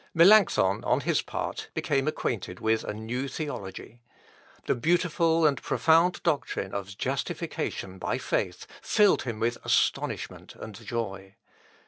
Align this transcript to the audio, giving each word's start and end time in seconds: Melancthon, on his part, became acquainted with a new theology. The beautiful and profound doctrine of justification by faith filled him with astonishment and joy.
Melancthon, 0.15 0.83
on 0.83 1.01
his 1.01 1.21
part, 1.21 1.69
became 1.75 2.07
acquainted 2.07 2.59
with 2.59 2.83
a 2.83 2.91
new 2.91 3.27
theology. 3.27 3.99
The 4.65 4.73
beautiful 4.73 5.45
and 5.45 5.61
profound 5.61 6.23
doctrine 6.23 6.73
of 6.73 6.97
justification 6.97 7.99
by 7.99 8.17
faith 8.17 8.65
filled 8.81 9.21
him 9.21 9.39
with 9.39 9.59
astonishment 9.63 10.55
and 10.55 10.73
joy. 10.73 11.35